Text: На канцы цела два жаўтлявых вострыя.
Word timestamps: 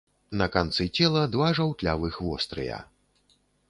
На 0.39 0.47
канцы 0.55 0.87
цела 0.97 1.23
два 1.37 1.51
жаўтлявых 1.61 2.21
вострыя. 2.31 2.85